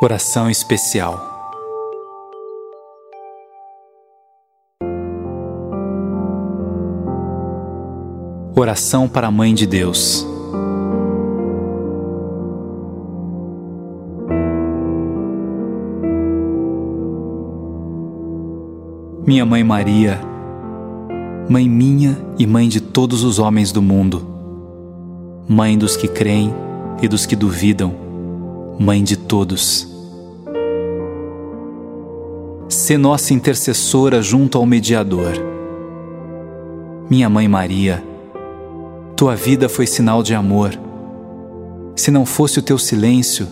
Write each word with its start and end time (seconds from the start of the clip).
Oração 0.00 0.48
especial. 0.48 1.18
Oração 8.54 9.08
para 9.08 9.26
a 9.26 9.30
Mãe 9.32 9.52
de 9.52 9.66
Deus. 9.66 10.24
Minha 19.26 19.44
Mãe 19.44 19.64
Maria, 19.64 20.20
Mãe 21.50 21.68
minha 21.68 22.16
e 22.38 22.46
Mãe 22.46 22.68
de 22.68 22.80
todos 22.80 23.24
os 23.24 23.40
homens 23.40 23.72
do 23.72 23.82
mundo, 23.82 24.24
Mãe 25.48 25.76
dos 25.76 25.96
que 25.96 26.06
creem 26.06 26.54
e 27.02 27.08
dos 27.08 27.26
que 27.26 27.34
duvidam, 27.34 28.07
Mãe 28.80 29.02
de 29.02 29.16
todos. 29.16 29.88
Sê 32.68 32.96
nossa 32.96 33.34
intercessora 33.34 34.22
junto 34.22 34.56
ao 34.56 34.64
mediador. 34.64 35.32
Minha 37.10 37.28
Mãe 37.28 37.48
Maria, 37.48 38.04
tua 39.16 39.34
vida 39.34 39.68
foi 39.68 39.84
sinal 39.84 40.22
de 40.22 40.32
amor. 40.32 40.78
Se 41.96 42.12
não 42.12 42.24
fosse 42.24 42.60
o 42.60 42.62
teu 42.62 42.78
silêncio, 42.78 43.48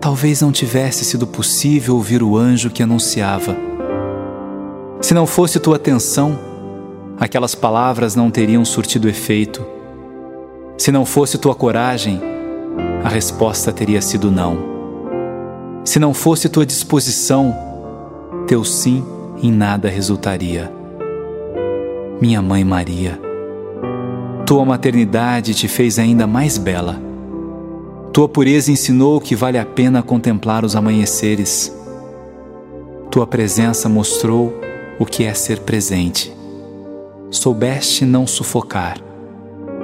talvez 0.00 0.40
não 0.40 0.50
tivesse 0.50 1.04
sido 1.04 1.26
possível 1.26 1.96
ouvir 1.96 2.22
o 2.22 2.34
anjo 2.34 2.70
que 2.70 2.82
anunciava. 2.82 3.54
Se 5.02 5.12
não 5.12 5.26
fosse 5.26 5.60
tua 5.60 5.76
atenção, 5.76 6.38
aquelas 7.20 7.54
palavras 7.54 8.16
não 8.16 8.30
teriam 8.30 8.64
surtido 8.64 9.06
efeito. 9.06 9.62
Se 10.78 10.90
não 10.90 11.04
fosse 11.04 11.36
tua 11.36 11.54
coragem, 11.54 12.35
a 13.06 13.08
resposta 13.08 13.72
teria 13.72 14.02
sido 14.02 14.32
não. 14.32 14.58
Se 15.84 16.00
não 16.00 16.12
fosse 16.12 16.48
tua 16.48 16.66
disposição, 16.66 17.56
teu 18.48 18.64
sim 18.64 19.04
em 19.40 19.52
nada 19.52 19.88
resultaria. 19.88 20.72
Minha 22.20 22.42
mãe 22.42 22.64
Maria, 22.64 23.16
tua 24.44 24.64
maternidade 24.64 25.54
te 25.54 25.68
fez 25.68 26.00
ainda 26.00 26.26
mais 26.26 26.58
bela. 26.58 27.00
Tua 28.12 28.28
pureza 28.28 28.72
ensinou 28.72 29.20
que 29.20 29.36
vale 29.36 29.56
a 29.56 29.64
pena 29.64 30.02
contemplar 30.02 30.64
os 30.64 30.74
amanheceres. 30.74 31.72
Tua 33.08 33.24
presença 33.24 33.88
mostrou 33.88 34.52
o 34.98 35.06
que 35.06 35.22
é 35.22 35.32
ser 35.32 35.60
presente. 35.60 36.36
Soubeste 37.30 38.04
não 38.04 38.26
sufocar, 38.26 38.98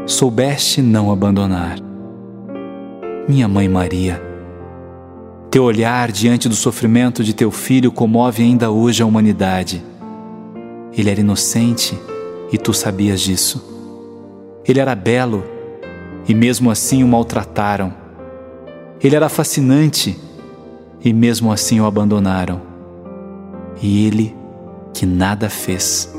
soubeste 0.06 0.82
não 0.82 1.12
abandonar 1.12 1.91
minha 3.28 3.46
Mãe 3.46 3.68
Maria. 3.68 4.20
Teu 5.50 5.64
olhar 5.64 6.10
diante 6.10 6.48
do 6.48 6.56
sofrimento 6.56 7.22
de 7.22 7.32
teu 7.32 7.50
filho 7.50 7.92
comove 7.92 8.42
ainda 8.42 8.70
hoje 8.70 9.02
a 9.02 9.06
humanidade. 9.06 9.82
Ele 10.96 11.08
era 11.08 11.20
inocente 11.20 11.96
e 12.50 12.58
tu 12.58 12.74
sabias 12.74 13.20
disso. 13.20 14.60
Ele 14.66 14.80
era 14.80 14.94
belo 14.94 15.44
e 16.28 16.34
mesmo 16.34 16.70
assim 16.70 17.04
o 17.04 17.08
maltrataram. 17.08 17.94
Ele 19.00 19.14
era 19.14 19.28
fascinante 19.28 20.18
e 21.04 21.12
mesmo 21.12 21.52
assim 21.52 21.80
o 21.80 21.86
abandonaram. 21.86 22.60
E 23.80 24.06
ele, 24.06 24.34
que 24.92 25.06
nada 25.06 25.48
fez, 25.48 26.12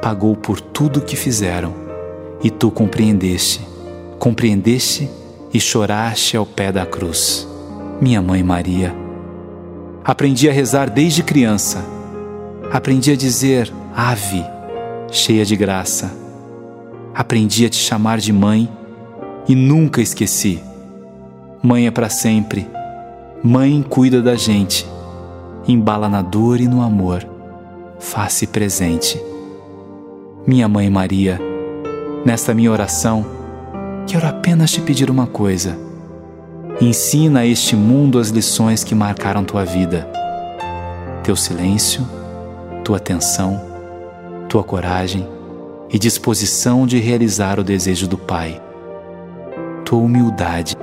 pagou 0.00 0.36
por 0.36 0.60
tudo 0.60 0.98
o 0.98 1.02
que 1.02 1.16
fizeram. 1.16 1.72
E 2.42 2.50
tu 2.50 2.70
compreendeste, 2.70 3.60
compreendeste 4.18 5.08
e 5.52 5.60
choraste 5.60 6.36
ao 6.36 6.46
pé 6.46 6.72
da 6.72 6.86
cruz. 6.86 7.46
Minha 8.00 8.22
mãe 8.22 8.42
Maria. 8.42 8.94
Aprendi 10.04 10.48
a 10.48 10.52
rezar 10.52 10.90
desde 10.90 11.22
criança. 11.22 11.84
Aprendi 12.72 13.12
a 13.12 13.16
dizer 13.16 13.72
Ave, 13.94 14.44
cheia 15.10 15.44
de 15.44 15.54
graça. 15.54 16.10
Aprendi 17.14 17.66
a 17.66 17.68
te 17.68 17.76
chamar 17.76 18.18
de 18.18 18.32
mãe 18.32 18.68
e 19.46 19.54
nunca 19.54 20.00
esqueci. 20.00 20.62
Mãe 21.62 21.86
é 21.86 21.90
para 21.90 22.08
sempre. 22.08 22.66
Mãe 23.42 23.84
cuida 23.88 24.22
da 24.22 24.34
gente. 24.34 24.86
Embala 25.68 26.08
na 26.08 26.22
dor 26.22 26.60
e 26.60 26.66
no 26.66 26.82
amor. 26.82 27.26
Faça 28.00 28.46
presente. 28.46 29.20
Minha 30.44 30.68
mãe 30.68 30.90
Maria, 30.90 31.40
nesta 32.24 32.52
minha 32.52 32.72
oração, 32.72 33.24
Quero 34.12 34.26
apenas 34.26 34.70
te 34.70 34.78
pedir 34.82 35.10
uma 35.10 35.26
coisa. 35.26 35.74
Ensina 36.78 37.40
a 37.40 37.46
este 37.46 37.74
mundo 37.74 38.18
as 38.18 38.28
lições 38.28 38.84
que 38.84 38.94
marcaram 38.94 39.42
tua 39.42 39.64
vida. 39.64 40.06
Teu 41.22 41.34
silêncio, 41.34 42.06
tua 42.84 42.98
atenção, 42.98 43.58
tua 44.50 44.62
coragem 44.62 45.26
e 45.88 45.98
disposição 45.98 46.86
de 46.86 46.98
realizar 46.98 47.58
o 47.58 47.64
desejo 47.64 48.06
do 48.06 48.18
Pai. 48.18 48.60
Tua 49.82 50.00
humildade. 50.00 50.76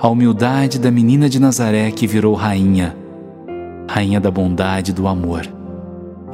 A 0.00 0.08
humildade 0.08 0.80
da 0.80 0.90
menina 0.90 1.28
de 1.28 1.38
Nazaré 1.38 1.92
que 1.92 2.04
virou 2.04 2.34
rainha, 2.34 2.96
rainha 3.88 4.20
da 4.20 4.32
bondade 4.32 4.90
e 4.90 4.94
do 4.94 5.06
amor, 5.06 5.46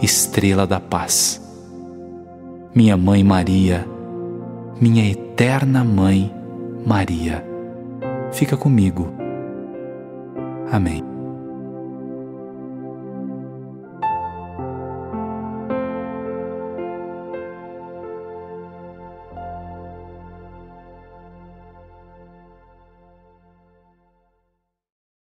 estrela 0.00 0.67
da 0.67 0.81
paz. 0.81 1.43
Minha 2.75 2.97
mãe 2.97 3.22
Maria, 3.22 3.87
minha 4.80 5.10
eterna 5.10 5.84
Mãe 5.84 6.32
Maria. 6.86 7.44
Fica 8.32 8.56
comigo. 8.56 9.12
Amém. 10.72 11.04